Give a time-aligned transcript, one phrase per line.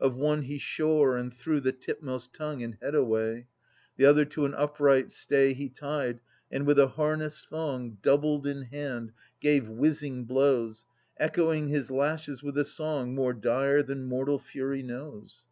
[0.00, 3.48] Of one he shore and threw The tipmost tongue and head away;
[3.98, 8.62] The other to an upright stay He tied, and with a harness thong Doubled in
[8.62, 10.86] hand, gave whizzing blows,
[11.18, 15.44] Echoing his lashes with a song More dire than mortal fury knows.